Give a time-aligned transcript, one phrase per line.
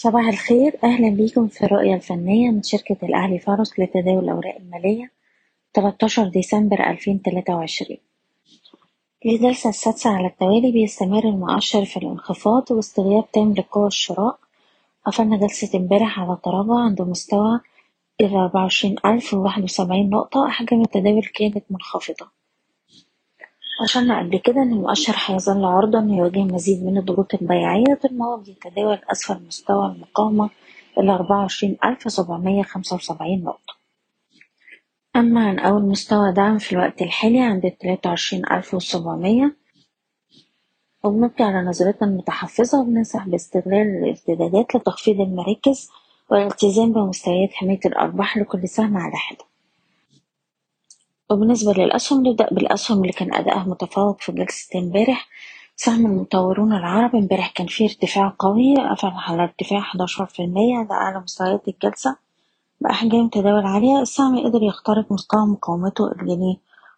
[0.00, 0.78] صباح الخير.
[0.84, 5.10] أهلا بيكم في الرؤية الفنية من شركة الأهلي فارس لتداول الأوراق المالية
[5.74, 7.98] 13 ديسمبر 2023
[9.24, 14.38] للجلسة السادسة على التوالي بيستمر المؤشر في الانخفاض واستغياب تام لقوى الشراء.
[15.06, 17.60] قفلنا جلسة امبارح على تراجع عند مستوى
[18.20, 20.46] الأربعة وعشرين ألف وواحد وسبعين نقطة.
[20.48, 22.37] أحجام التداول كانت منخفضة.
[23.80, 28.26] أشرنا قبل كده إن المؤشر هيظل عرضة إنه يواجه مزيد من الضغوط البيعية طول ما
[28.26, 30.50] هو بيتداول أسفل مستوى المقاومة
[32.62, 33.74] خمسة وسبعين نقطة.
[35.16, 37.64] أما عن أول مستوى دعم في الوقت الحالي عند
[38.52, 39.56] ألف وسبعمية
[41.04, 45.88] وبنبقي على نظرتنا المتحفظة وبننصح باستغلال الارتدادات لتخفيض المراكز
[46.30, 49.47] والالتزام بمستويات حماية الأرباح لكل سهم على حدة.
[51.30, 55.28] وبالنسبة للأسهم نبدأ بالأسهم اللي كان أدائها متفوق في جلسة امبارح.
[55.76, 57.16] سهم المطورون العرب.
[57.16, 62.16] امبارح كان فيه ارتفاع قوي قفل على ارتفاع 11% ده أعلى مستويات الجلسة
[62.80, 64.00] بأحجام تداول عالية.
[64.00, 66.56] السهم قدر يخترق مستوى مقاومته الجنيه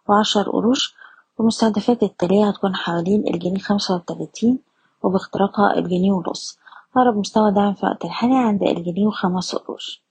[0.09, 0.95] وعشر قروش
[1.39, 4.59] والمستهدفات التالية هتكون حوالين الجنيه خمسة وتلاتين
[5.03, 6.59] وباختراقها الجنيه ونص.
[6.97, 10.03] أقرب مستوى دعم في الوقت الحالي عند الجنيه وخمس قروش.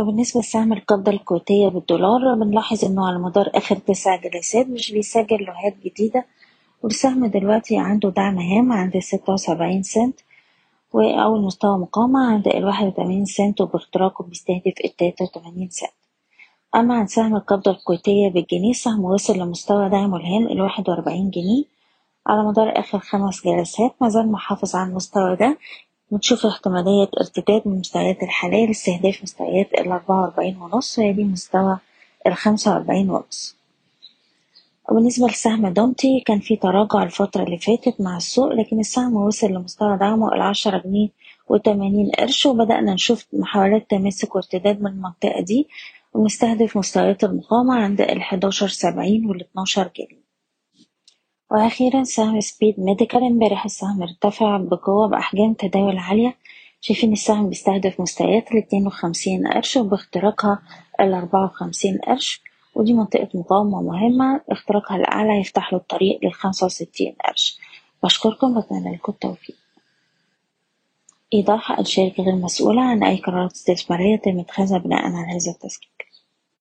[0.00, 5.74] وبالنسبة لسهم القبضة الكويتية بالدولار بنلاحظ إنه على مدار آخر تسع جلسات مش بيسجل لوحات
[5.84, 6.26] جديدة
[6.82, 10.20] والسهم دلوقتي عنده دعم هام عند ستة وسبعين سنت
[10.92, 15.90] وأول مستوى مقاومة عند الواحد وتمانين سنت وباختراقه بيستهدف التلاتة وتمانين سنت.
[16.74, 21.64] أما عن سهم القبضة الكويتية بالجنيه السهم وصل لمستوى دعمه الهام الواحد وأربعين جنيه.
[22.26, 25.58] على مدار آخر خمس جلسات مازال محافظ على المستوى ده
[26.10, 31.78] بنشوف احتمالية ارتداد من مستويات الحالية لاستهداف مستويات الأربعة وأربعين ونص ويلي مستوى
[32.26, 33.56] الخمسة وأربعين ونص.
[34.90, 39.96] وبالنسبة لسهم دومتي كان في تراجع الفترة اللي فاتت مع السوق لكن السهم وصل لمستوى
[39.98, 41.08] دعمه العشرة جنيه
[41.48, 45.68] وتمانين قرش وبدأنا نشوف محاولات تماسك وارتداد من المنطقة دي
[46.14, 50.19] ومستهدف مستويات المقاومة عند الحداشر سبعين والاتناشر جنيه.
[51.50, 56.36] وأخيرا سهم سبيد ميديكال امبارح السهم ارتفع بقوة بأحجام تداول عالية.
[56.80, 60.62] شايفين السهم بيستهدف مستويات الاتنين وخمسين قرش وباختراقها
[61.00, 62.42] الأربعة وخمسين قرش
[62.74, 64.40] ودي منطقة مقاومة مهمة.
[64.50, 67.58] اختراقها الأعلى يفتح له الطريق للخمسة وستين قرش.
[68.04, 69.56] بشكركم بتمنى لكم التوفيق.
[71.34, 75.90] إيضاح الشركة غير مسؤولة عن أي قرارات استثمارية تم اتخاذها بناء على هذا التسجيل.